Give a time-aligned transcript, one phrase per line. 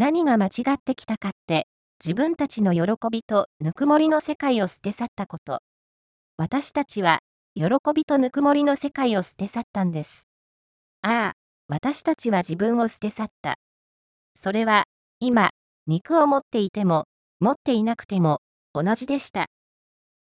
[0.00, 1.66] 何が間違ってきたかって、
[2.02, 5.60] 自分たちの喜びとぬくもりの世界を捨て去ったこと。
[6.38, 7.18] 私たちは、
[7.54, 10.26] 喜びとぬくもりの世界を捨て去ったんです。
[11.02, 11.36] ああ、
[11.68, 13.56] 私たちは自分を捨て去った。
[14.34, 14.84] それは、
[15.18, 15.50] 今、
[15.86, 17.04] 肉を持っていても、
[17.38, 18.40] 持っていなくても、
[18.72, 19.48] 同じでした。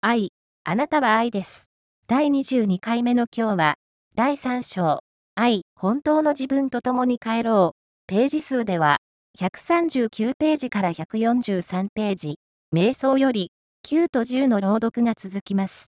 [0.02, 0.32] 愛、
[0.64, 1.70] あなたは愛です。
[2.08, 3.76] 第22回目の今日は、
[4.16, 5.02] 第3章、
[5.36, 7.78] 愛、本当の自分と共に帰ろう。
[8.08, 8.98] ページ数では、
[9.40, 12.40] 139ページから143ページ、
[12.74, 13.52] 瞑想より、
[13.86, 15.92] 9と10の朗読が続きます。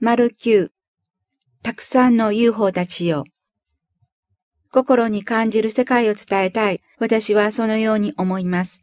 [0.00, 0.70] 丸9、
[1.62, 3.24] たくさんの UFO たちよ。
[4.70, 6.80] 心に感じる世界を伝えたい。
[6.98, 8.80] 私はそのように思います。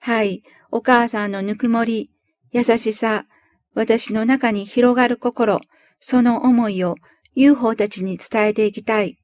[0.00, 2.10] はい、お母さんのぬくもり、
[2.50, 3.26] 優しさ、
[3.74, 5.60] 私の中に広がる心、
[6.00, 6.96] その思いを
[7.36, 9.16] UFO たちに伝えていきたい。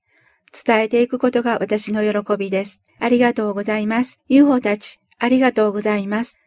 [0.53, 2.83] 伝えていくことが私の喜びです。
[2.99, 4.21] ありがとうございます。
[4.29, 6.39] UFO たち、ありがとうございます。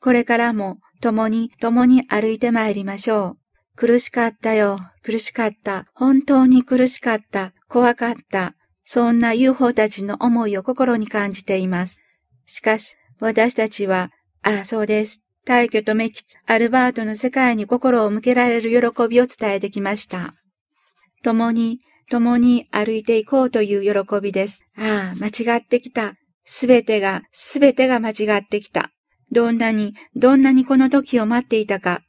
[0.00, 3.38] これからも共に共に歩いて参りましょう。
[3.76, 4.78] 苦しかったよ。
[5.02, 5.86] 苦しかった。
[5.94, 7.52] 本当に苦しかった。
[7.68, 8.54] 怖かった。
[8.84, 12.00] そんな UFO たちの思いを心に感じています。
[12.46, 14.10] しかし、私たちは、
[14.42, 15.22] ああ、そうです。
[15.44, 20.34] 大挙とメキアルバートの世界に心を向けられる喜びを伝えてきました。
[21.22, 24.66] 共に共に歩いていこうという喜びです。
[24.76, 26.14] ああ、間違ってきた。
[26.44, 28.90] すべてが、すべてが間違ってきた。
[29.32, 32.02] どんなに、どんなにこの時を待っていたか。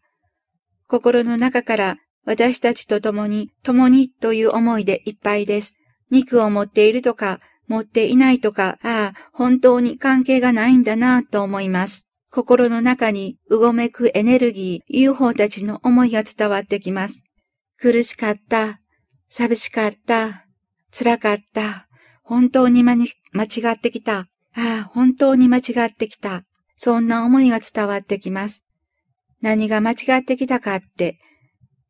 [0.88, 5.76] 心の中から私たちと共に、共にという思いでいっぱいです。
[6.12, 12.08] 肉を持っているとか、持っていないとか、ああ、本当に関係がないんだなと思います。
[12.32, 17.24] 心の中にうごめくエネルギー、UFO たちの思いが伝わってきます。
[17.80, 18.82] 苦しかった、
[19.30, 20.46] 寂しかった。
[20.92, 21.88] 辛かった。
[22.24, 23.08] 本当に間違
[23.74, 24.28] ってきた。
[24.56, 26.44] ああ、本当に間違ってきた。
[26.76, 28.66] そんな思いが伝わってきます。
[29.42, 31.20] 何が間違ってきたかって、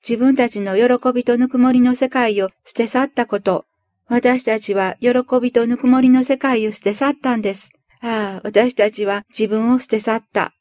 [0.07, 3.65] 自分たちの喜びとぬくもりの世界を捨て去ったこと。
[4.07, 5.09] 私たちは喜
[5.41, 7.71] びとぬくもりの世界を捨て去ったんです。
[8.01, 10.53] ああ、私たちは自分を捨て去った。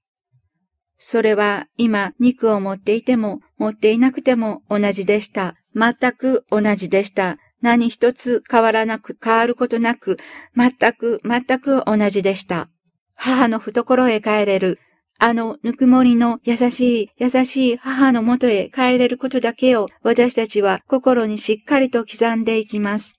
[0.96, 5.56] それは今肉を持っていても持っていなくても同じでした。
[5.74, 7.38] 全く同じでした。
[7.60, 10.18] 何一つ変わらなく、変わることなく、
[10.56, 12.68] 全く、全く同じでした。
[13.14, 14.78] 母の懐へ帰れる。
[15.18, 23.18] あのぬくもりの優しい、優しい母のもとへ帰れることだけを私たちは心にしっかりと刻んでいきます。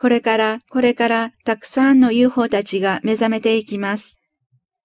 [0.00, 4.18] これから、これからたくさんの UFO たちが目覚めていきます。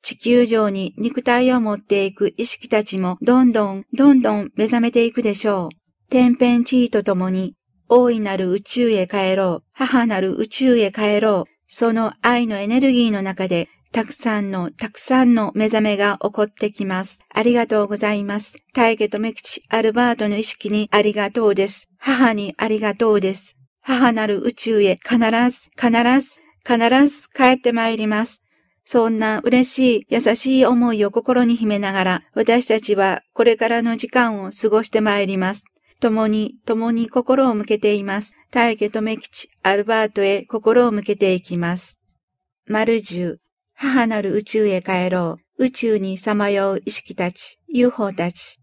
[0.01, 5.78] 地球上に肉体を持っていく意識たちもどんどん、どんどん目覚めていくでしょう。
[6.09, 7.53] 天変地異とともに、
[7.87, 9.63] 大いなる宇宙へ帰ろう。
[9.73, 11.51] 母なる宇宙へ帰ろう。
[11.67, 17.19] その愛のエネルギーの中で、たくさんの、たくさんの目覚めが起こってきます。
[17.31, 18.57] ありがとうございます。
[18.73, 21.89] 大家とメキチ、アルバートの意識にありがとうです。
[21.99, 23.55] 母にありがとうです。
[23.81, 25.17] 母なる宇宙へ必
[25.51, 25.91] ず、必
[26.21, 28.41] ず、必ず帰ってまいります。
[28.83, 35.65] そんな嬉しい、優しい思いを心に秘めながら、私たちはこれからの時間を過ごしてまいります。
[35.99, 38.35] 共に、共に心を向けています。
[38.51, 41.99] 大家とメキチ、アルバートへ心を向けていきます。
[42.67, 43.39] 丸十、
[43.73, 45.65] 母なる宇宙へ帰ろう。
[45.65, 48.59] 宇宙にさまよう意識たち、UFO たち。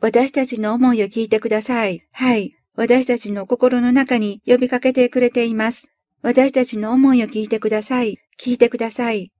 [0.00, 2.06] 私たちの思いを聞いてください。
[2.12, 2.54] はい。
[2.76, 5.90] 私たちの心の中に呼びかけてくれています。
[6.22, 8.18] 私たちの思いを聞いてください。
[8.38, 9.32] 聞いてください。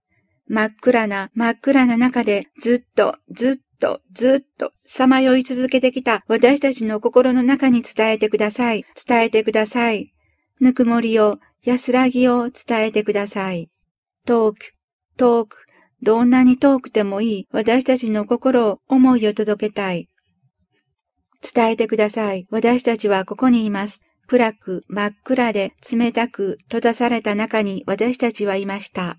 [0.47, 8.85] 真っ暗な、真っ暗な中でずっと、ずっとずっとさまよい続けてきた私たちの心の中に伝えてください。
[9.07, 10.13] 伝えてください。
[10.59, 13.69] ぬくもりを、安らぎを伝えてください。
[14.25, 14.73] 遠く、
[15.17, 15.65] 遠く、
[16.01, 20.09] どんなに遠くてもいい私たちの心を、思いを届けたい。
[21.41, 22.47] 伝えてください。
[22.49, 24.01] 私たちはここにいます。
[24.27, 29.17] 暗く、真っ暗で冷たく閉ざされた中に私たちはいました。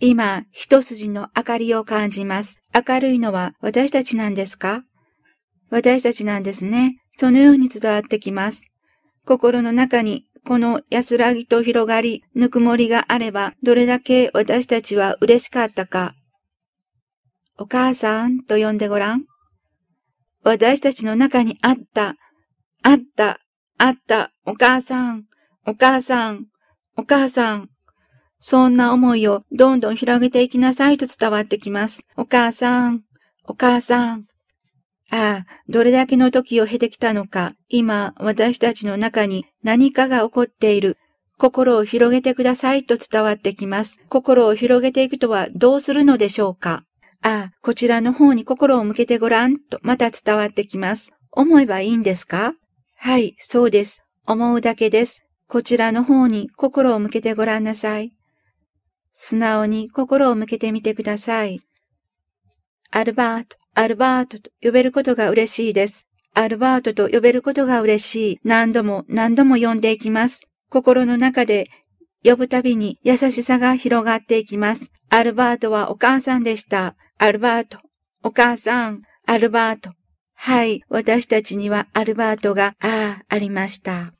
[0.00, 2.60] 今、一筋の明かりを感じます。
[2.74, 4.82] 明るいのは私たちなんですか？
[5.70, 6.96] 私たちなんですね。
[7.16, 8.64] そのように伝わってきます。
[9.24, 16.14] 心の中にこの安らぎと広がり、ぬくもりがあれば、どれだけ私たちは嬉しかったか。
[17.56, 19.24] お母さんと呼んでごらん。
[20.42, 22.16] 私たちの中にあった、
[22.82, 23.38] あった、
[23.78, 25.24] あった、お母さん、
[25.66, 26.46] お母さん、
[26.96, 27.70] お母さん。
[28.46, 32.04] そんな思いをどんどん広げていきなさいと伝わってきます。
[32.14, 33.00] お母さん、
[33.44, 34.26] お母さん。
[35.10, 40.98] ああ、どれだけの時を経てきたのか、今私たちの中に何かが起こっている。
[41.38, 43.98] 心を広げてくださいと伝わってきます。
[44.10, 46.84] 心を広げていくとはどうするのでしょうか
[47.22, 51.12] ああ、こちらの方に心を向けてごらんとまた伝わってきます。
[51.32, 52.52] 思えばいいんですか？
[52.98, 54.04] はい、そうです。
[54.26, 55.22] 思うだけです。
[55.48, 58.13] こちらの方に心を向けてごらんなさい。
[59.14, 61.60] 素直に心を向けてみてください。
[62.90, 66.06] アルバート、アルバートと呼べることが嬉しいです。
[66.34, 68.40] アルバートと呼べることが嬉しい。
[68.44, 70.42] 何度も何度も呼んでいきます。
[70.68, 71.68] 心の中で
[72.24, 74.90] 呼ぶたびに優しさが広がっていきます。
[75.10, 76.96] アルバートはお母さんでした。
[77.18, 77.78] アルバート、
[78.22, 79.92] お母さん、アルバート。
[80.34, 84.13] はい、私たちにはアルバートが、ああ、ありました。